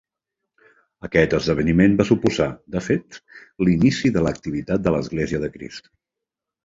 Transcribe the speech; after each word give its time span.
Aquest 1.07 1.35
esdeveniment 1.39 1.93
va 1.99 2.07
suposar, 2.11 2.47
de 2.77 2.83
fet, 2.85 3.19
l'inici 3.67 4.11
de 4.17 4.25
l'activitat 4.29 4.85
de 4.89 4.95
l'Església 4.97 5.43
de 5.45 5.53
Crist. 5.59 5.93